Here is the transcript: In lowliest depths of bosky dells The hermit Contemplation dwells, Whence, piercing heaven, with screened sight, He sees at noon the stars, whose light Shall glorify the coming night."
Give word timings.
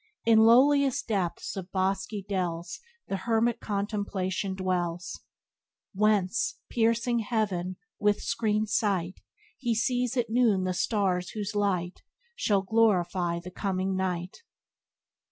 In 0.25 0.39
lowliest 0.39 1.07
depths 1.07 1.55
of 1.55 1.71
bosky 1.71 2.25
dells 2.27 2.79
The 3.07 3.17
hermit 3.17 3.59
Contemplation 3.59 4.55
dwells, 4.55 5.21
Whence, 5.93 6.57
piercing 6.71 7.19
heaven, 7.19 7.77
with 7.99 8.19
screened 8.19 8.69
sight, 8.71 9.19
He 9.59 9.75
sees 9.75 10.17
at 10.17 10.27
noon 10.31 10.63
the 10.63 10.73
stars, 10.73 11.29
whose 11.35 11.53
light 11.53 12.01
Shall 12.35 12.63
glorify 12.63 13.39
the 13.41 13.51
coming 13.51 13.95
night." 13.95 14.37